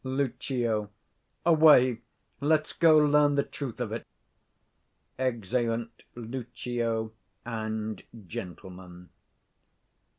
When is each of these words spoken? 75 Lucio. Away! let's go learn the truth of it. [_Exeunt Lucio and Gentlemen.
75 0.03 0.17
Lucio. 0.27 0.89
Away! 1.45 2.01
let's 2.39 2.73
go 2.73 2.97
learn 2.97 3.35
the 3.35 3.43
truth 3.43 3.79
of 3.79 3.91
it. 3.91 4.03
[_Exeunt 5.19 5.89
Lucio 6.15 7.11
and 7.45 8.01
Gentlemen. 8.25 9.09